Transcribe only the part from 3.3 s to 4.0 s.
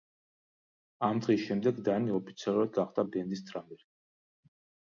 დრამერი.